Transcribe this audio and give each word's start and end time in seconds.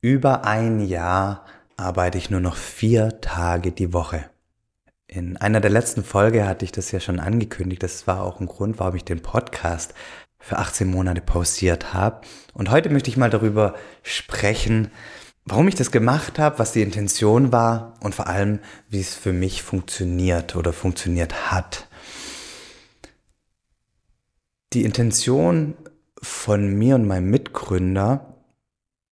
über 0.00 0.46
ein 0.46 0.80
Jahr, 0.80 1.44
arbeite 1.76 2.16
ich 2.16 2.30
nur 2.30 2.40
noch 2.40 2.56
vier 2.56 3.20
Tage 3.20 3.72
die 3.72 3.92
Woche. 3.92 4.24
In 5.06 5.36
einer 5.36 5.60
der 5.60 5.70
letzten 5.70 6.02
Folge 6.02 6.46
hatte 6.46 6.64
ich 6.64 6.72
das 6.72 6.92
ja 6.92 7.00
schon 7.00 7.20
angekündigt. 7.20 7.82
Das 7.82 8.06
war 8.06 8.22
auch 8.22 8.40
ein 8.40 8.46
Grund, 8.46 8.78
warum 8.78 8.96
ich 8.96 9.04
den 9.04 9.20
Podcast 9.20 9.92
für 10.38 10.56
18 10.56 10.90
Monate 10.90 11.20
pausiert 11.20 11.92
habe. 11.92 12.22
Und 12.54 12.70
heute 12.70 12.88
möchte 12.88 13.10
ich 13.10 13.18
mal 13.18 13.28
darüber 13.28 13.74
sprechen, 14.02 14.90
warum 15.44 15.68
ich 15.68 15.74
das 15.74 15.90
gemacht 15.90 16.38
habe, 16.38 16.58
was 16.58 16.72
die 16.72 16.80
Intention 16.80 17.52
war 17.52 17.98
und 18.00 18.14
vor 18.14 18.28
allem, 18.28 18.60
wie 18.88 19.00
es 19.00 19.14
für 19.14 19.34
mich 19.34 19.62
funktioniert 19.62 20.56
oder 20.56 20.72
funktioniert 20.72 21.50
hat. 21.50 21.89
Die 24.72 24.84
Intention 24.84 25.74
von 26.22 26.74
mir 26.78 26.94
und 26.94 27.06
meinem 27.06 27.28
Mitgründer 27.28 28.36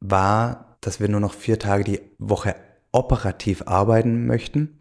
war, 0.01 0.77
dass 0.81 1.01
wir 1.01 1.09
nur 1.09 1.21
noch 1.21 1.35
vier 1.35 1.59
Tage 1.59 1.83
die 1.83 2.01
Woche 2.19 2.55
operativ 2.93 3.63
arbeiten 3.67 4.27
möchten 4.27 4.79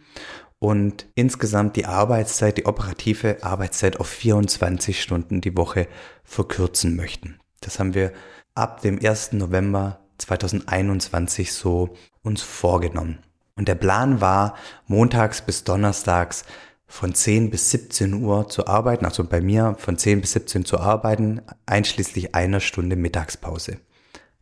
und 0.59 1.07
insgesamt 1.15 1.75
die 1.75 1.85
Arbeitszeit, 1.85 2.59
die 2.59 2.67
operative 2.67 3.37
Arbeitszeit 3.41 3.99
auf 3.99 4.07
24 4.07 5.01
Stunden 5.01 5.41
die 5.41 5.57
Woche 5.57 5.87
verkürzen 6.23 6.95
möchten. 6.95 7.39
Das 7.61 7.79
haben 7.79 7.95
wir 7.95 8.13
ab 8.53 8.81
dem 8.81 8.99
1. 9.03 9.33
November 9.33 9.99
2021 10.19 11.53
so 11.53 11.95
uns 12.21 12.43
vorgenommen. 12.43 13.19
Und 13.55 13.67
der 13.67 13.75
Plan 13.75 14.21
war, 14.21 14.55
montags 14.85 15.41
bis 15.41 15.63
donnerstags 15.63 16.45
von 16.87 17.13
10 17.13 17.49
bis 17.49 17.69
17 17.71 18.13
Uhr 18.13 18.47
zu 18.49 18.67
arbeiten, 18.67 19.05
also 19.05 19.23
bei 19.23 19.41
mir 19.41 19.75
von 19.77 19.97
10 19.97 20.21
bis 20.21 20.31
17 20.33 20.65
zu 20.65 20.79
arbeiten, 20.79 21.41
einschließlich 21.65 22.33
einer 22.33 22.59
Stunde 22.59 22.95
Mittagspause. 22.95 23.77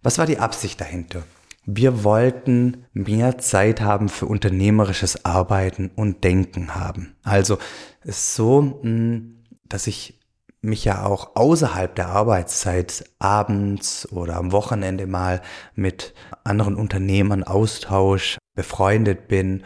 Was 0.04 0.20
war 0.20 0.28
die 0.28 0.38
Absicht 0.38 0.80
dahinter? 0.80 1.24
Wir 1.66 2.04
wollten 2.04 2.86
mehr 2.94 3.40
Zeit 3.40 3.82
haben 3.82 4.08
für 4.08 4.28
unternehmerisches 4.28 5.26
Arbeiten 5.26 5.90
und 5.96 6.24
Denken 6.24 6.76
haben. 6.76 7.16
Also 7.24 7.58
es 8.02 8.18
ist 8.18 8.36
so, 8.36 8.80
hm, 8.82 9.44
dass 9.68 9.88
ich 9.88 10.20
mich 10.62 10.86
ja 10.86 11.06
auch 11.06 11.36
außerhalb 11.36 11.96
der 11.96 12.10
Arbeitszeit 12.10 13.06
abends 13.18 14.12
oder 14.12 14.36
am 14.36 14.52
Wochenende 14.52 15.08
mal 15.08 15.42
mit 15.74 16.14
anderen 16.44 16.76
Unternehmern 16.76 17.44
austausch, 17.44 18.38
befreundet 18.54 19.28
bin 19.28 19.64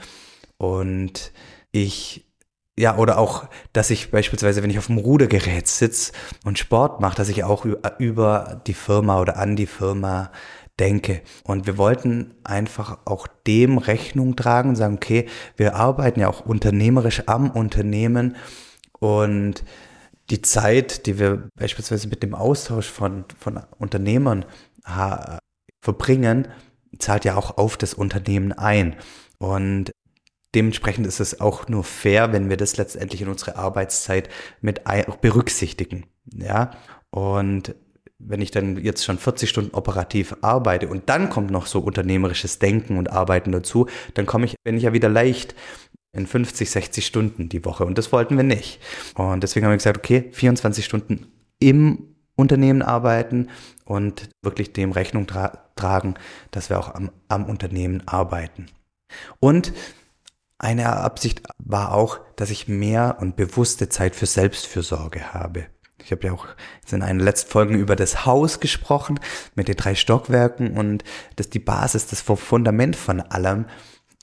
und 0.57 1.31
ich 1.71 2.28
ja, 2.79 2.95
oder 2.95 3.17
auch, 3.17 3.49
dass 3.73 3.89
ich 3.89 4.09
beispielsweise, 4.09 4.63
wenn 4.63 4.69
ich 4.69 4.77
auf 4.77 4.87
dem 4.87 4.99
Rudergerät 4.99 5.67
sitze 5.67 6.13
und 6.45 6.57
Sport 6.57 7.01
mache, 7.01 7.17
dass 7.17 7.27
ich 7.27 7.43
auch 7.43 7.65
über 7.65 8.61
die 8.67 8.73
Firma 8.73 9.19
oder 9.19 9.35
an 9.35 9.57
die 9.57 9.65
Firma 9.65 10.31
denke. 10.79 11.21
Und 11.43 11.67
wir 11.67 11.77
wollten 11.77 12.35
einfach 12.45 12.99
auch 13.03 13.27
dem 13.45 13.79
Rechnung 13.79 14.37
tragen 14.37 14.69
und 14.69 14.75
sagen, 14.77 14.95
okay, 14.95 15.27
wir 15.57 15.75
arbeiten 15.75 16.21
ja 16.21 16.29
auch 16.29 16.45
unternehmerisch 16.45 17.23
am 17.27 17.49
Unternehmen 17.49 18.37
und 18.99 19.65
die 20.29 20.41
Zeit, 20.41 21.05
die 21.05 21.19
wir 21.19 21.49
beispielsweise 21.57 22.07
mit 22.07 22.23
dem 22.23 22.33
Austausch 22.33 22.89
von, 22.89 23.25
von 23.37 23.59
Unternehmern 23.77 24.45
verbringen, 25.81 26.47
zahlt 26.97 27.25
ja 27.25 27.35
auch 27.35 27.57
auf 27.57 27.75
das 27.75 27.93
Unternehmen 27.93 28.53
ein. 28.53 28.95
Und 29.37 29.91
dementsprechend 30.55 31.05
ist 31.07 31.19
es 31.19 31.39
auch 31.39 31.67
nur 31.67 31.83
fair, 31.83 32.31
wenn 32.33 32.49
wir 32.49 32.57
das 32.57 32.77
letztendlich 32.77 33.21
in 33.21 33.27
unsere 33.27 33.55
Arbeitszeit 33.55 34.29
mit 34.61 34.81
berücksichtigen. 35.21 36.05
Ja, 36.33 36.71
und 37.11 37.75
wenn 38.19 38.41
ich 38.41 38.51
dann 38.51 38.77
jetzt 38.77 39.05
schon 39.05 39.17
40 39.17 39.49
Stunden 39.49 39.73
operativ 39.73 40.35
arbeite 40.41 40.89
und 40.89 41.07
dann 41.09 41.29
kommt 41.29 41.51
noch 41.51 41.65
so 41.65 41.79
unternehmerisches 41.79 42.59
Denken 42.59 42.97
und 42.97 43.11
Arbeiten 43.11 43.51
dazu, 43.51 43.87
dann 44.13 44.25
komme 44.25 44.45
ich, 44.45 44.55
wenn 44.63 44.75
ich 44.75 44.83
ja 44.83 44.93
wieder 44.93 45.09
leicht 45.09 45.55
in 46.11 46.27
50, 46.27 46.69
60 46.69 47.05
Stunden 47.05 47.49
die 47.49 47.63
Woche 47.63 47.85
und 47.85 47.97
das 47.97 48.11
wollten 48.11 48.35
wir 48.35 48.43
nicht. 48.43 48.79
Und 49.15 49.43
deswegen 49.43 49.65
haben 49.65 49.71
wir 49.71 49.77
gesagt, 49.77 49.97
okay, 49.97 50.29
24 50.31 50.83
Stunden 50.83 51.27
im 51.59 52.15
Unternehmen 52.35 52.81
arbeiten 52.81 53.49
und 53.85 54.29
wirklich 54.41 54.73
dem 54.73 54.91
Rechnung 54.91 55.27
tra 55.27 55.65
tragen, 55.75 56.15
dass 56.51 56.69
wir 56.69 56.77
auch 56.77 56.93
am, 56.93 57.09
am 57.29 57.45
Unternehmen 57.45 58.03
arbeiten. 58.05 58.65
Und 59.39 59.71
eine 60.59 60.97
Absicht 60.97 61.41
war 61.57 61.93
auch, 61.93 62.19
dass 62.35 62.49
ich 62.51 62.67
mehr 62.67 63.17
und 63.19 63.35
bewusste 63.35 63.89
Zeit 63.89 64.15
für 64.15 64.25
Selbstfürsorge 64.25 65.33
habe. 65.33 65.65
Ich 66.03 66.11
habe 66.11 66.27
ja 66.27 66.33
auch 66.33 66.47
in 66.91 67.01
einer 67.01 67.23
letzten 67.23 67.51
Folge 67.51 67.75
über 67.75 67.95
das 67.95 68.25
Haus 68.25 68.59
gesprochen 68.59 69.19
mit 69.55 69.67
den 69.67 69.75
drei 69.75 69.95
Stockwerken 69.95 70.77
und 70.77 71.03
das 71.35 71.49
die 71.49 71.59
Basis, 71.59 72.07
das 72.07 72.21
Fundament 72.21 72.95
von 72.95 73.21
allem 73.21 73.65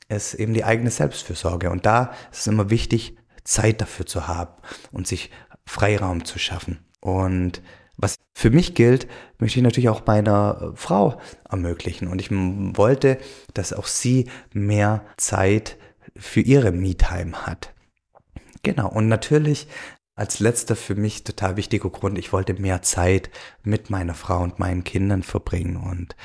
ist 0.09 0.35
eben 0.35 0.55
die 0.55 0.65
eigene 0.65 0.91
Selbstfürsorge. 0.91 1.71
Und 1.71 1.87
da 1.87 2.13
ist 2.31 2.41
es 2.41 2.47
immer 2.47 2.71
wichtig, 2.71 3.17
Zeit 3.45 3.81
dafür 3.81 4.07
zu 4.07 4.29
haben 4.29 4.53
und 4.93 5.07
sich 5.07 5.31
Freiraum 5.65 6.25
zu 6.25 6.39
schaffen. 6.39 6.85
Und 7.01 7.63
was 7.97 8.17
für 8.35 8.51
mich 8.51 8.75
gilt, 8.75 9.09
möchte 9.39 9.59
ich 9.59 9.65
natürlich 9.65 9.89
auch 9.89 10.05
meiner 10.07 10.73
Frau 10.75 11.21
ermöglichen. 11.49 12.09
Und 12.09 12.21
ich 12.21 12.31
wollte, 12.31 13.19
dass 13.55 13.73
auch 13.73 13.87
sie 13.87 14.29
mehr 14.53 15.05
Zeit 15.17 15.77
für 16.17 16.41
ihre 16.41 16.73
Me-Time 16.73 17.47
hat. 17.47 17.75
Genau. 18.63 18.89
Und 18.89 19.09
natürlich 19.09 19.69
als 20.17 20.41
letzter 20.41 20.77
für 20.77 20.95
mich 20.95 21.25
total 21.25 21.57
wichtiger 21.57 21.91
Grund, 21.91 22.19
ich 22.19 22.33
wollte 22.33 22.55
mehr 22.55 22.83
Zeit 22.83 23.31
mit 23.63 23.91
meiner 23.91 24.15
Frau 24.15 24.43
und 24.43 24.59
meinen 24.59 24.83
Kindern 24.83 25.23
verbringen 25.23 25.77
und 25.77 26.17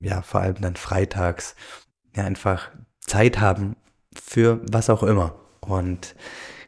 ja, 0.00 0.22
vor 0.22 0.40
allem 0.40 0.60
dann 0.60 0.76
freitags 0.76 1.54
ja 2.16 2.24
einfach 2.24 2.70
Zeit 3.00 3.38
haben 3.38 3.76
für 4.14 4.60
was 4.70 4.90
auch 4.90 5.02
immer. 5.02 5.34
Und 5.60 6.14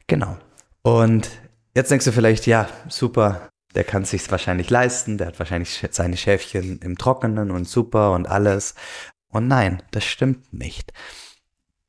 genau. 0.06 0.36
Und 0.82 1.30
jetzt 1.74 1.90
denkst 1.90 2.04
du 2.04 2.12
vielleicht, 2.12 2.46
ja, 2.46 2.68
super, 2.88 3.48
der 3.74 3.84
kann 3.84 4.04
sich's 4.04 4.30
wahrscheinlich 4.30 4.68
leisten, 4.68 5.16
der 5.16 5.28
hat 5.28 5.38
wahrscheinlich 5.38 5.86
seine 5.90 6.16
Schäfchen 6.16 6.80
im 6.80 6.98
Trockenen 6.98 7.50
und 7.50 7.68
super 7.68 8.12
und 8.12 8.26
alles. 8.26 8.74
Und 9.28 9.48
nein, 9.48 9.82
das 9.92 10.04
stimmt 10.04 10.52
nicht. 10.52 10.92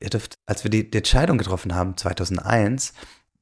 Ihr 0.01 0.09
dürft, 0.09 0.35
als 0.45 0.63
wir 0.63 0.71
die, 0.71 0.89
die 0.89 0.97
Entscheidung 0.97 1.37
getroffen 1.37 1.75
haben, 1.75 1.95
2001, 1.95 2.93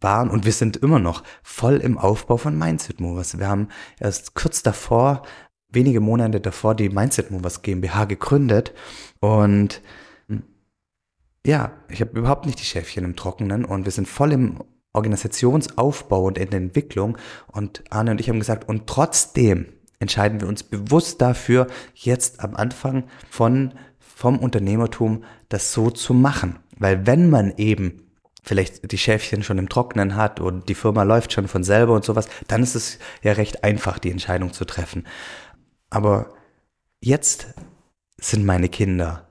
waren 0.02 0.30
und 0.30 0.46
wir 0.46 0.54
sind 0.54 0.78
immer 0.78 1.00
noch 1.00 1.24
voll 1.44 1.78
im 1.78 1.98
Aufbau 1.98 2.38
von 2.38 2.58
Mindset 2.58 3.00
Movers. 3.02 3.38
Wir 3.38 3.48
haben 3.48 3.68
erst 4.00 4.34
kurz 4.34 4.64
davor, 4.64 5.24
wenige 5.70 6.00
Monate 6.00 6.40
davor, 6.40 6.76
die 6.76 6.90
Mindset 6.90 7.32
Movers 7.32 7.62
GmbH 7.62 8.06
gegründet. 8.06 8.74
Und 9.20 9.82
ja, 11.46 11.74
ich 11.90 12.02
habe 12.02 12.18
überhaupt 12.18 12.46
nicht 12.46 12.60
die 12.60 12.66
Schäfchen 12.66 13.06
im 13.06 13.16
Trockenen. 13.16 13.66
Und 13.66 13.86
wir 13.86 13.92
sind 13.92 14.08
voll 14.08 14.32
im 14.32 14.64
Organisationsaufbau 14.94 16.26
und 16.26 16.38
in 16.38 16.50
der 16.50 16.60
Entwicklung. 16.60 17.18
Und 17.48 17.84
Arne 17.90 18.12
und 18.12 18.22
ich 18.22 18.30
haben 18.30 18.40
gesagt, 18.40 18.68
und 18.68 18.88
trotzdem 18.88 19.68
entscheiden 20.00 20.42
wir 20.42 20.48
uns 20.48 20.64
bewusst 20.64 21.22
dafür, 21.22 21.68
jetzt 21.94 22.40
am 22.40 22.56
Anfang 22.56 23.06
von, 23.30 23.74
vom 24.20 24.38
Unternehmertum 24.38 25.24
das 25.48 25.72
so 25.72 25.90
zu 25.92 26.14
machen. 26.14 26.60
Weil 26.78 27.08
wenn 27.08 27.30
man 27.30 27.54
eben 27.56 28.02
vielleicht 28.44 28.92
die 28.92 28.98
Schäfchen 28.98 29.44
schon 29.44 29.58
im 29.58 29.70
Trocknen 29.70 30.18
hat 30.18 30.42
und 30.42 30.68
die 30.68 30.76
Firma 30.76 31.04
läuft 31.04 31.32
schon 31.32 31.48
von 31.48 31.64
selber 31.64 31.94
und 31.94 32.04
sowas, 32.04 32.28
dann 32.50 32.62
ist 32.62 32.76
es 32.76 33.00
ja 33.24 33.32
recht 33.32 33.64
einfach, 33.64 33.98
die 33.98 34.12
Entscheidung 34.12 34.52
zu 34.52 34.66
treffen. 34.66 35.08
Aber 35.90 36.34
jetzt 37.00 37.54
sind 38.20 38.46
meine 38.46 38.68
Kinder 38.68 39.26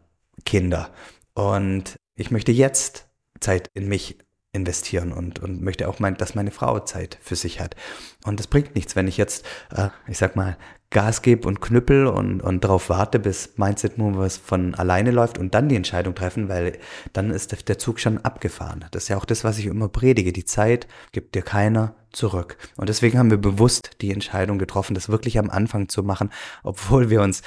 Kinder 0.47 0.89
und 1.35 1.97
ich 2.15 2.31
möchte 2.31 2.53
jetzt 2.53 3.11
Zeit 3.41 3.69
in 3.75 3.89
mich 3.89 4.17
investieren 4.59 5.13
und, 5.13 5.39
und 5.39 5.63
möchte 5.63 5.89
auch, 5.89 5.99
mein, 6.01 6.17
dass 6.17 6.35
meine 6.35 6.51
Frau 6.51 6.81
Zeit 6.81 7.19
für 7.23 7.37
sich 7.37 7.61
hat. 7.61 7.77
Und 8.25 8.39
das 8.39 8.47
bringt 8.47 8.75
nichts, 8.75 8.97
wenn 8.97 9.09
ich 9.09 9.17
jetzt, 9.17 9.47
äh, 9.75 9.89
ich 10.07 10.19
sag 10.19 10.37
mal, 10.37 10.57
Gas 10.91 11.21
gebe 11.21 11.47
und 11.47 11.61
knüppel 11.61 12.07
und, 12.07 12.41
und 12.41 12.65
darauf 12.65 12.89
warte, 12.89 13.19
bis 13.19 13.59
Mindset 13.59 13.99
Movers 13.99 14.39
von 14.39 14.75
alleine 14.75 15.11
läuft 15.11 15.37
und 15.37 15.55
dann 15.55 15.69
die 15.69 15.77
Entscheidung 15.77 16.15
treffen, 16.15 16.49
weil 16.49 16.79
dann 17.13 17.31
ist 17.31 17.69
der 17.69 17.79
Zug 17.79 18.01
schon 18.01 18.19
abgefahren. 18.19 18.87
Das 18.91 19.05
ist 19.05 19.09
ja 19.09 19.19
auch 19.19 19.27
das, 19.27 19.45
was 19.45 19.59
ich 19.59 19.67
immer 19.67 19.89
predige. 19.89 20.33
Die 20.33 20.47
Zeit 20.47 20.87
gibt 21.13 21.35
dir 21.35 21.43
keiner 21.43 21.95
zurück. 22.11 22.57
Und 22.77 22.89
deswegen 22.89 23.19
haben 23.19 23.31
wir 23.31 23.37
bewusst 23.37 23.91
die 24.01 24.13
Entscheidung 24.13 24.59
getroffen, 24.59 24.95
das 24.95 25.11
wirklich 25.11 25.39
am 25.39 25.51
Anfang 25.51 25.91
zu 25.91 26.03
machen, 26.03 26.31
obwohl 26.63 27.11
wir 27.11 27.21
uns 27.21 27.43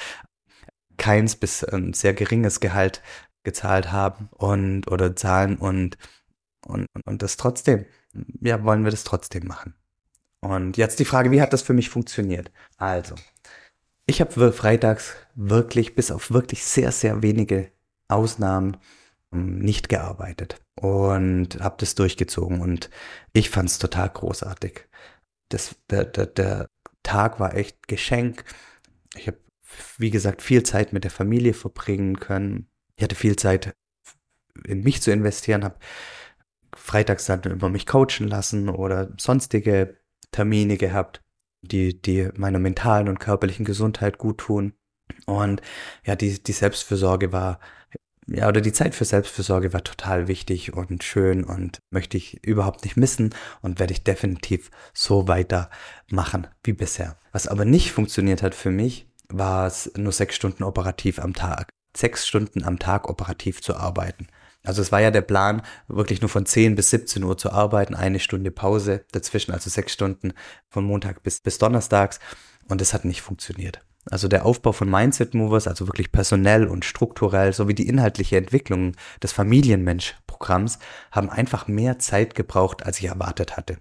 keins 0.96 1.34
bis 1.34 1.64
ein 1.64 1.94
sehr 1.94 2.14
geringes 2.14 2.60
Gehalt 2.60 3.02
gezahlt 3.42 3.90
haben 3.90 4.28
und 4.30 4.88
oder 4.88 5.16
zahlen 5.16 5.56
und 5.56 5.98
und, 6.66 6.86
und, 6.94 7.06
und 7.06 7.22
das 7.22 7.36
trotzdem, 7.36 7.84
ja, 8.40 8.64
wollen 8.64 8.84
wir 8.84 8.90
das 8.90 9.04
trotzdem 9.04 9.46
machen. 9.46 9.74
Und 10.40 10.76
jetzt 10.76 10.98
die 10.98 11.04
Frage, 11.04 11.30
wie 11.30 11.40
hat 11.40 11.52
das 11.52 11.62
für 11.62 11.72
mich 11.72 11.88
funktioniert? 11.88 12.50
Also, 12.76 13.14
ich 14.06 14.20
habe 14.20 14.52
freitags 14.52 15.14
wirklich, 15.34 15.94
bis 15.94 16.10
auf 16.10 16.32
wirklich 16.32 16.64
sehr, 16.64 16.92
sehr 16.92 17.22
wenige 17.22 17.70
Ausnahmen, 18.08 18.76
ähm, 19.32 19.58
nicht 19.58 19.88
gearbeitet 19.88 20.60
und 20.74 21.60
habe 21.60 21.76
das 21.78 21.94
durchgezogen 21.94 22.60
und 22.60 22.90
ich 23.32 23.50
fand 23.50 23.68
es 23.68 23.78
total 23.78 24.08
großartig. 24.10 24.88
das, 25.48 25.76
der, 25.90 26.04
der, 26.04 26.26
der 26.26 26.68
Tag 27.02 27.40
war 27.40 27.54
echt 27.54 27.88
Geschenk. 27.88 28.44
Ich 29.16 29.26
habe, 29.26 29.38
wie 29.98 30.10
gesagt, 30.10 30.42
viel 30.42 30.62
Zeit 30.62 30.92
mit 30.92 31.04
der 31.04 31.10
Familie 31.10 31.54
verbringen 31.54 32.18
können. 32.20 32.68
Ich 32.96 33.04
hatte 33.04 33.14
viel 33.14 33.36
Zeit 33.36 33.74
in 34.66 34.82
mich 34.82 35.02
zu 35.02 35.10
investieren, 35.10 35.64
habe 35.64 35.76
freitags 36.92 37.24
dann 37.24 37.42
über 37.44 37.70
mich 37.70 37.86
coachen 37.86 38.28
lassen 38.28 38.68
oder 38.68 39.08
sonstige 39.18 39.96
Termine 40.30 40.76
gehabt, 40.76 41.22
die, 41.62 42.00
die 42.00 42.28
meiner 42.36 42.58
mentalen 42.58 43.08
und 43.08 43.18
körperlichen 43.18 43.64
Gesundheit 43.64 44.18
gut 44.18 44.38
tun. 44.38 44.74
Und 45.24 45.62
ja, 46.04 46.16
die, 46.16 46.42
die 46.42 46.52
Selbstfürsorge 46.52 47.32
war, 47.32 47.60
ja, 48.26 48.46
oder 48.46 48.60
die 48.60 48.74
Zeit 48.74 48.94
für 48.94 49.06
Selbstfürsorge 49.06 49.72
war 49.72 49.82
total 49.82 50.28
wichtig 50.28 50.74
und 50.74 51.02
schön 51.02 51.44
und 51.44 51.78
möchte 51.90 52.18
ich 52.18 52.44
überhaupt 52.44 52.84
nicht 52.84 52.96
missen 52.98 53.34
und 53.62 53.80
werde 53.80 53.94
ich 53.94 54.04
definitiv 54.04 54.70
so 54.92 55.28
weitermachen 55.28 56.46
wie 56.62 56.74
bisher. 56.74 57.16
Was 57.32 57.48
aber 57.48 57.64
nicht 57.64 57.92
funktioniert 57.92 58.42
hat 58.42 58.54
für 58.54 58.70
mich, 58.70 59.08
war 59.28 59.66
es 59.66 59.90
nur 59.96 60.12
sechs 60.12 60.36
Stunden 60.36 60.62
operativ 60.62 61.18
am 61.18 61.32
Tag. 61.32 61.70
Sechs 61.96 62.26
Stunden 62.26 62.64
am 62.64 62.78
Tag 62.78 63.08
operativ 63.08 63.62
zu 63.62 63.76
arbeiten. 63.76 64.28
Also 64.64 64.80
es 64.80 64.92
war 64.92 65.00
ja 65.00 65.10
der 65.10 65.22
Plan, 65.22 65.62
wirklich 65.88 66.20
nur 66.20 66.28
von 66.28 66.46
10 66.46 66.76
bis 66.76 66.90
17 66.90 67.22
Uhr 67.24 67.36
zu 67.36 67.50
arbeiten, 67.50 67.94
eine 67.94 68.20
Stunde 68.20 68.50
Pause 68.50 69.04
dazwischen, 69.10 69.52
also 69.52 69.68
sechs 69.68 69.92
Stunden 69.92 70.32
von 70.68 70.84
Montag 70.84 71.22
bis, 71.22 71.40
bis 71.40 71.58
Donnerstags. 71.58 72.20
Und 72.68 72.80
es 72.80 72.94
hat 72.94 73.04
nicht 73.04 73.22
funktioniert. 73.22 73.80
Also 74.10 74.28
der 74.28 74.44
Aufbau 74.46 74.72
von 74.72 74.90
Mindset 74.90 75.34
Movers, 75.34 75.68
also 75.68 75.86
wirklich 75.86 76.10
personell 76.10 76.66
und 76.66 76.84
strukturell, 76.84 77.52
sowie 77.52 77.74
die 77.74 77.88
inhaltliche 77.88 78.36
Entwicklung 78.36 78.92
des 79.22 79.32
Familienmensch-Programms 79.32 80.78
haben 81.10 81.30
einfach 81.30 81.68
mehr 81.68 81.98
Zeit 81.98 82.34
gebraucht, 82.34 82.84
als 82.84 82.98
ich 82.98 83.06
erwartet 83.06 83.56
hatte. 83.56 83.78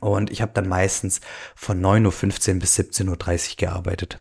Und 0.00 0.30
ich 0.30 0.42
habe 0.42 0.52
dann 0.54 0.68
meistens 0.68 1.20
von 1.54 1.80
9.15 1.80 2.54
Uhr 2.54 2.60
bis 2.60 2.78
17.30 2.78 3.50
Uhr 3.50 3.56
gearbeitet. 3.56 4.20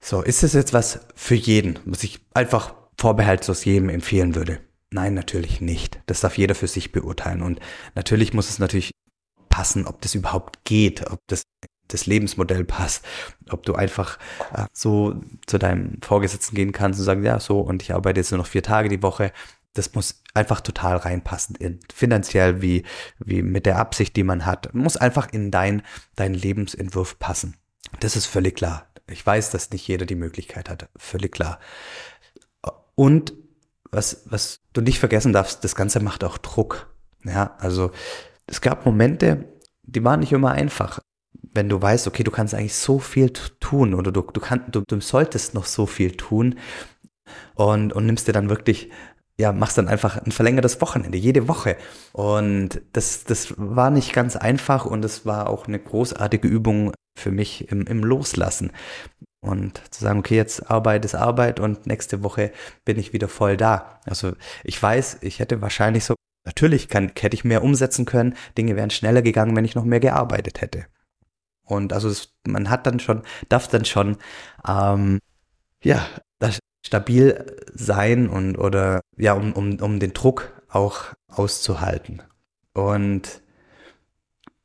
So, 0.00 0.22
ist 0.22 0.42
es 0.42 0.54
jetzt 0.54 0.72
was 0.72 1.00
für 1.14 1.34
jeden, 1.34 1.78
was 1.84 2.02
ich 2.02 2.20
einfach 2.34 2.74
vorbehaltlos 2.96 3.64
jedem 3.64 3.88
empfehlen 3.88 4.34
würde? 4.34 4.60
Nein, 4.92 5.14
natürlich 5.14 5.60
nicht. 5.60 6.00
Das 6.06 6.20
darf 6.20 6.36
jeder 6.36 6.54
für 6.54 6.66
sich 6.66 6.90
beurteilen. 6.90 7.42
Und 7.42 7.60
natürlich 7.94 8.34
muss 8.34 8.50
es 8.50 8.58
natürlich 8.58 8.92
passen, 9.48 9.86
ob 9.86 10.00
das 10.00 10.14
überhaupt 10.14 10.64
geht, 10.64 11.08
ob 11.10 11.20
das 11.28 11.42
das 11.92 12.06
Lebensmodell 12.06 12.64
passt, 12.64 13.04
ob 13.50 13.64
du 13.64 13.74
einfach 13.74 14.18
äh, 14.54 14.66
so 14.72 15.20
zu 15.46 15.58
deinem 15.58 15.98
Vorgesetzten 16.02 16.54
gehen 16.54 16.72
kannst 16.72 17.00
und 17.00 17.04
sagen, 17.04 17.24
ja, 17.24 17.40
so, 17.40 17.60
und 17.60 17.82
ich 17.82 17.92
arbeite 17.92 18.20
jetzt 18.20 18.30
nur 18.30 18.38
noch 18.38 18.46
vier 18.46 18.62
Tage 18.62 18.88
die 18.88 19.02
Woche. 19.02 19.32
Das 19.74 19.94
muss 19.94 20.22
einfach 20.34 20.60
total 20.60 20.96
reinpassen, 20.96 21.56
in, 21.56 21.80
finanziell 21.92 22.62
wie, 22.62 22.84
wie 23.18 23.42
mit 23.42 23.66
der 23.66 23.78
Absicht, 23.78 24.16
die 24.16 24.24
man 24.24 24.46
hat. 24.46 24.74
Muss 24.74 24.96
einfach 24.96 25.32
in 25.32 25.50
dein, 25.50 25.82
dein 26.16 26.34
Lebensentwurf 26.34 27.18
passen. 27.18 27.56
Das 28.00 28.16
ist 28.16 28.26
völlig 28.26 28.56
klar. 28.56 28.86
Ich 29.06 29.24
weiß, 29.24 29.50
dass 29.50 29.70
nicht 29.70 29.86
jeder 29.86 30.06
die 30.06 30.14
Möglichkeit 30.14 30.68
hat. 30.68 30.88
Völlig 30.96 31.32
klar. 31.32 31.58
Und 32.94 33.32
was, 33.90 34.22
was 34.26 34.60
du 34.72 34.80
nicht 34.80 34.98
vergessen 34.98 35.32
darfst, 35.32 35.64
das 35.64 35.74
Ganze 35.74 36.00
macht 36.00 36.24
auch 36.24 36.38
Druck. 36.38 36.94
Ja, 37.24 37.56
also 37.58 37.90
es 38.46 38.60
gab 38.60 38.86
Momente, 38.86 39.44
die 39.82 40.04
waren 40.04 40.20
nicht 40.20 40.32
immer 40.32 40.52
einfach. 40.52 41.00
Wenn 41.52 41.68
du 41.68 41.80
weißt, 41.80 42.06
okay, 42.06 42.22
du 42.22 42.30
kannst 42.30 42.54
eigentlich 42.54 42.76
so 42.76 42.98
viel 42.98 43.30
tun 43.30 43.94
oder 43.94 44.12
du, 44.12 44.22
du, 44.22 44.40
kann, 44.40 44.64
du, 44.70 44.82
du 44.86 45.00
solltest 45.00 45.54
noch 45.54 45.64
so 45.64 45.86
viel 45.86 46.12
tun 46.12 46.58
und, 47.54 47.92
und 47.92 48.06
nimmst 48.06 48.28
dir 48.28 48.32
dann 48.32 48.48
wirklich 48.48 48.90
ja, 49.40 49.52
machst 49.52 49.78
dann 49.78 49.88
einfach 49.88 50.18
ein 50.18 50.32
verlängertes 50.32 50.80
Wochenende, 50.82 51.16
jede 51.16 51.48
Woche. 51.48 51.76
Und 52.12 52.82
das, 52.92 53.24
das 53.24 53.54
war 53.56 53.90
nicht 53.90 54.12
ganz 54.12 54.36
einfach 54.36 54.84
und 54.84 55.02
es 55.02 55.24
war 55.24 55.48
auch 55.48 55.66
eine 55.66 55.78
großartige 55.78 56.46
Übung 56.46 56.92
für 57.20 57.30
mich 57.30 57.70
im, 57.70 57.86
im 57.86 58.02
Loslassen. 58.02 58.72
Und 59.40 59.80
zu 59.90 60.04
sagen, 60.04 60.18
okay, 60.18 60.36
jetzt 60.36 60.70
Arbeit 60.70 61.04
ist 61.04 61.14
Arbeit 61.14 61.60
und 61.60 61.86
nächste 61.86 62.22
Woche 62.22 62.52
bin 62.84 62.98
ich 62.98 63.12
wieder 63.12 63.28
voll 63.28 63.56
da. 63.56 64.00
Also 64.04 64.32
ich 64.64 64.82
weiß, 64.82 65.18
ich 65.22 65.38
hätte 65.38 65.62
wahrscheinlich 65.62 66.04
so, 66.04 66.14
natürlich 66.44 66.88
kann, 66.88 67.12
hätte 67.18 67.34
ich 67.34 67.44
mehr 67.44 67.62
umsetzen 67.62 68.04
können, 68.04 68.34
Dinge 68.58 68.76
wären 68.76 68.90
schneller 68.90 69.22
gegangen, 69.22 69.56
wenn 69.56 69.64
ich 69.64 69.74
noch 69.74 69.84
mehr 69.84 70.00
gearbeitet 70.00 70.60
hätte. 70.60 70.86
Und 71.64 71.92
also 71.92 72.08
es, 72.08 72.34
man 72.46 72.68
hat 72.68 72.86
dann 72.86 73.00
schon, 73.00 73.22
darf 73.48 73.68
dann 73.68 73.84
schon, 73.84 74.18
ähm, 74.66 75.20
ja, 75.82 76.06
stabil 76.84 77.56
sein 77.72 78.28
und 78.28 78.56
oder 78.56 79.00
ja, 79.16 79.34
um, 79.34 79.52
um, 79.52 79.78
um 79.80 80.00
den 80.00 80.12
Druck 80.12 80.52
auch 80.68 81.04
auszuhalten. 81.28 82.22
Und 82.72 83.42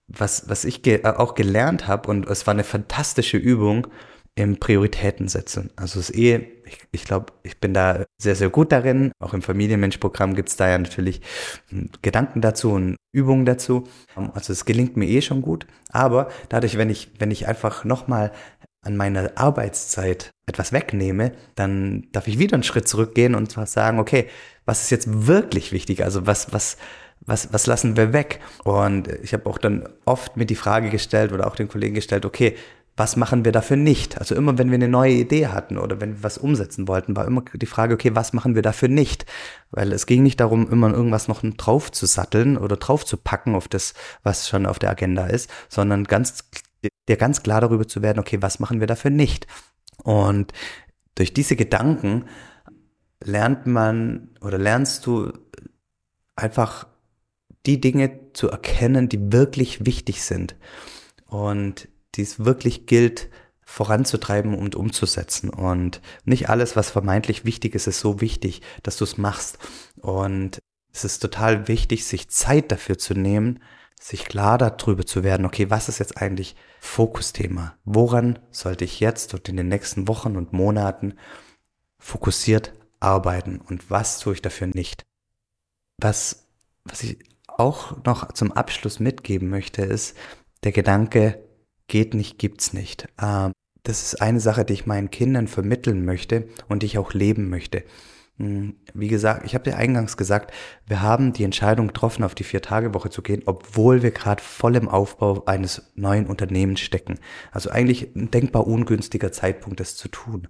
was, 0.07 0.49
was 0.49 0.65
ich 0.65 0.81
ge 0.81 1.03
auch 1.03 1.35
gelernt 1.35 1.87
habe, 1.87 2.09
und 2.09 2.27
es 2.27 2.45
war 2.47 2.53
eine 2.53 2.63
fantastische 2.63 3.37
Übung, 3.37 3.87
im 4.35 4.57
Prioritäten 4.57 5.29
setzen. 5.29 5.71
Also 5.77 5.99
es 5.99 6.09
ist 6.09 6.17
eh, 6.17 6.47
ich, 6.65 6.79
ich 6.91 7.05
glaube, 7.05 7.31
ich 7.43 7.59
bin 7.61 7.73
da 7.73 8.03
sehr, 8.21 8.35
sehr 8.35 8.49
gut 8.49 8.71
darin. 8.71 9.11
Auch 9.19 9.33
im 9.33 9.41
Familienmensch-Programm 9.41 10.35
gibt 10.35 10.49
es 10.49 10.57
da 10.57 10.67
ja 10.69 10.77
natürlich 10.77 11.21
hm, 11.69 11.89
Gedanken 12.01 12.41
dazu 12.41 12.71
und 12.71 12.97
Übungen 13.13 13.45
dazu. 13.45 13.87
Also 14.33 14.51
es 14.51 14.65
gelingt 14.65 14.97
mir 14.97 15.07
eh 15.07 15.21
schon 15.21 15.41
gut. 15.41 15.65
Aber 15.89 16.29
dadurch, 16.49 16.77
wenn 16.77 16.89
ich, 16.89 17.11
wenn 17.17 17.31
ich 17.31 17.47
einfach 17.47 17.85
nochmal 17.85 18.33
an 18.81 18.97
meiner 18.97 19.31
Arbeitszeit 19.35 20.31
etwas 20.45 20.73
wegnehme, 20.73 21.31
dann 21.55 22.07
darf 22.11 22.27
ich 22.27 22.37
wieder 22.37 22.55
einen 22.55 22.63
Schritt 22.63 22.89
zurückgehen 22.89 23.35
und 23.35 23.51
sagen, 23.67 23.99
okay, 23.99 24.27
was 24.65 24.83
ist 24.83 24.89
jetzt 24.91 25.27
wirklich 25.27 25.71
wichtig? 25.71 26.03
Also 26.03 26.27
was, 26.27 26.51
was, 26.51 26.77
was, 27.21 27.51
was 27.53 27.65
lassen 27.65 27.97
wir 27.97 28.13
weg? 28.13 28.39
Und 28.63 29.07
ich 29.07 29.33
habe 29.33 29.49
auch 29.49 29.57
dann 29.57 29.87
oft 30.05 30.37
mir 30.37 30.45
die 30.45 30.55
Frage 30.55 30.89
gestellt 30.89 31.31
oder 31.31 31.47
auch 31.47 31.55
den 31.55 31.67
Kollegen 31.67 31.95
gestellt, 31.95 32.25
okay, 32.25 32.55
was 32.97 33.17
machen 33.17 33.43
wir 33.43 33.51
dafür 33.51 33.75
nicht? 33.75 34.17
Also 34.19 34.35
immer, 34.35 34.57
wenn 34.57 34.69
wir 34.69 34.75
eine 34.75 34.87
neue 34.87 35.13
Idee 35.13 35.47
hatten 35.47 35.77
oder 35.77 35.99
wenn 35.99 36.17
wir 36.17 36.23
was 36.23 36.37
umsetzen 36.37 36.87
wollten, 36.87 37.15
war 37.15 37.27
immer 37.27 37.43
die 37.53 37.65
Frage, 37.65 37.93
okay, 37.93 38.15
was 38.15 38.31
machen 38.31 38.55
wir 38.55 38.61
dafür 38.61 38.87
nicht? 38.87 39.25
Weil 39.71 39.91
es 39.91 40.05
ging 40.05 40.23
nicht 40.23 40.39
darum, 40.39 40.71
immer 40.71 40.91
irgendwas 40.93 41.27
noch 41.27 41.41
drauf 41.57 41.91
zu 41.91 42.05
satteln 42.05 42.57
oder 42.57 42.77
drauf 42.77 43.05
zu 43.05 43.17
packen 43.17 43.53
auf 43.53 43.67
das, 43.67 43.95
was 44.23 44.47
schon 44.47 44.65
auf 44.65 44.79
der 44.79 44.91
Agenda 44.91 45.27
ist, 45.27 45.49
sondern 45.67 46.05
ganz, 46.05 46.45
dir 47.09 47.17
ganz 47.17 47.43
klar 47.43 47.59
darüber 47.59 47.85
zu 47.85 48.01
werden, 48.01 48.19
okay, 48.19 48.41
was 48.41 48.59
machen 48.59 48.79
wir 48.79 48.87
dafür 48.87 49.11
nicht? 49.11 49.45
Und 50.03 50.53
durch 51.15 51.33
diese 51.33 51.57
Gedanken 51.57 52.25
lernt 53.21 53.67
man 53.67 54.29
oder 54.39 54.57
lernst 54.57 55.05
du 55.05 55.33
einfach 56.37 56.87
die 57.65 57.81
Dinge 57.81 58.31
zu 58.33 58.49
erkennen, 58.49 59.09
die 59.09 59.31
wirklich 59.31 59.85
wichtig 59.85 60.23
sind. 60.23 60.55
Und 61.25 61.87
die 62.15 62.21
es 62.21 62.45
wirklich 62.45 62.85
gilt 62.85 63.29
voranzutreiben 63.65 64.55
und 64.55 64.75
umzusetzen. 64.75 65.49
Und 65.49 66.01
nicht 66.23 66.49
alles, 66.49 66.75
was 66.75 66.91
vermeintlich 66.91 67.45
wichtig 67.45 67.75
ist, 67.75 67.87
ist 67.87 67.99
so 67.99 68.21
wichtig, 68.21 68.61
dass 68.83 68.97
du 68.97 69.03
es 69.03 69.17
machst. 69.17 69.57
Und 69.97 70.59
es 70.93 71.03
ist 71.03 71.19
total 71.19 71.67
wichtig, 71.67 72.05
sich 72.05 72.29
Zeit 72.29 72.71
dafür 72.71 72.97
zu 72.97 73.15
nehmen, 73.15 73.59
sich 73.99 74.25
klar 74.25 74.57
darüber 74.57 75.05
zu 75.05 75.23
werden, 75.23 75.45
okay, 75.45 75.69
was 75.69 75.89
ist 75.89 75.99
jetzt 75.99 76.21
eigentlich 76.21 76.55
Fokusthema? 76.79 77.75
Woran 77.85 78.39
sollte 78.51 78.85
ich 78.85 78.99
jetzt 78.99 79.33
und 79.33 79.49
in 79.49 79.57
den 79.57 79.67
nächsten 79.67 80.07
Wochen 80.07 80.35
und 80.35 80.53
Monaten 80.53 81.15
fokussiert 81.97 82.73
arbeiten 82.99 83.59
und 83.59 83.89
was 83.89 84.19
tue 84.19 84.33
ich 84.33 84.41
dafür 84.41 84.67
nicht? 84.67 85.05
Was, 85.97 86.45
was 86.83 87.03
ich 87.03 87.17
auch 87.59 88.03
noch 88.05 88.31
zum 88.33 88.51
Abschluss 88.51 88.99
mitgeben 88.99 89.49
möchte, 89.49 89.81
ist 89.83 90.15
der 90.63 90.71
Gedanke, 90.71 91.43
geht 91.87 92.13
nicht, 92.13 92.37
gibt's 92.37 92.73
nicht. 92.73 93.07
Ähm, 93.21 93.51
das 93.83 94.01
ist 94.01 94.21
eine 94.21 94.39
Sache, 94.39 94.65
die 94.65 94.73
ich 94.73 94.85
meinen 94.85 95.11
Kindern 95.11 95.47
vermitteln 95.47 96.05
möchte 96.05 96.47
und 96.67 96.81
die 96.81 96.87
ich 96.87 96.97
auch 96.97 97.13
leben 97.13 97.49
möchte. 97.49 97.83
Hm, 98.37 98.75
wie 98.93 99.07
gesagt, 99.07 99.45
ich 99.45 99.53
habe 99.53 99.63
dir 99.63 99.77
eingangs 99.77 100.17
gesagt, 100.17 100.51
wir 100.87 101.01
haben 101.01 101.31
die 101.33 101.43
Entscheidung 101.43 101.87
getroffen, 101.87 102.23
auf 102.23 102.35
die 102.35 102.43
Vier-Tage-Woche 102.43 103.09
zu 103.09 103.21
gehen, 103.21 103.43
obwohl 103.45 104.01
wir 104.01 104.11
gerade 104.11 104.41
voll 104.43 104.75
im 104.75 104.89
Aufbau 104.89 105.45
eines 105.45 105.91
neuen 105.95 106.25
Unternehmens 106.25 106.81
stecken. 106.81 107.19
Also 107.51 107.69
eigentlich 107.69 108.13
ein 108.15 108.31
denkbar 108.31 108.67
ungünstiger 108.67 109.31
Zeitpunkt, 109.31 109.79
das 109.79 109.95
zu 109.95 110.09
tun. 110.09 110.47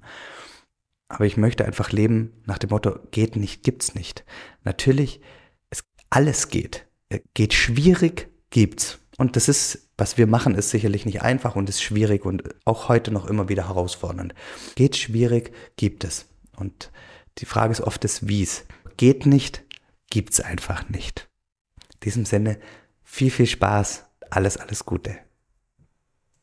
Aber 1.10 1.26
ich 1.26 1.38
möchte 1.38 1.66
einfach 1.66 1.92
leben 1.92 2.42
nach 2.46 2.58
dem 2.58 2.72
Motto, 2.72 2.98
geht 3.12 3.36
nicht, 3.36 3.64
gibt's 3.64 3.94
nicht. 3.94 4.26
Natürlich, 4.64 5.22
es, 5.70 5.84
alles 6.10 6.50
geht. 6.50 6.88
Geht 7.34 7.54
schwierig, 7.54 8.30
gibt's. 8.50 9.00
Und 9.18 9.36
das 9.36 9.48
ist, 9.48 9.90
was 9.98 10.18
wir 10.18 10.28
machen, 10.28 10.56
ist 10.56 10.72
sicherlich 10.72 11.06
nicht 11.06 11.22
einfach 11.22 11.56
und 11.56 11.70
ist 11.70 11.82
schwierig 11.82 12.26
und 12.26 12.44
auch 12.66 12.90
heute 12.90 13.12
noch 13.12 13.26
immer 13.28 13.48
wieder 13.48 13.68
herausfordernd. 13.68 14.34
Geht 14.76 14.98
schwierig, 14.98 15.54
gibt 15.78 16.04
es. 16.04 16.28
Und 16.58 16.92
die 17.38 17.46
Frage 17.46 17.72
ist 17.72 17.82
oft 17.82 18.04
des 18.04 18.28
Wies. 18.28 18.66
Geht 18.98 19.26
nicht, 19.26 19.64
gibt's 20.10 20.40
einfach 20.40 20.90
nicht. 20.90 21.30
In 21.94 22.00
diesem 22.04 22.26
Sinne, 22.26 22.60
viel, 23.04 23.32
viel 23.32 23.48
Spaß, 23.48 24.06
alles, 24.30 24.58
alles 24.58 24.86
Gute. 24.86 25.18